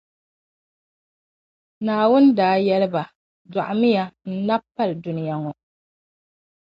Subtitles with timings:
[1.85, 3.03] "Naawuni daa yɛli ba,
[3.51, 5.51] “Dɔɣimiya n-nab’ pali dunia ŋɔ."